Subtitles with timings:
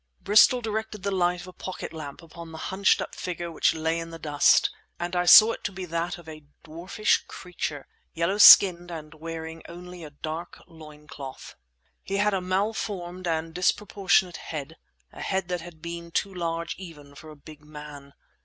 [0.19, 3.99] Bristol directed the light of a pocket lamp upon the hunched up figure which lay
[3.99, 8.39] in the dust, and I saw it to be that of a dwarfish creature, yellow
[8.39, 11.53] skinned and wearing only a dark loin cloth.
[12.01, 14.75] He had a malformed and disproportionate head,
[15.13, 18.15] a head that had been too large even for a big man.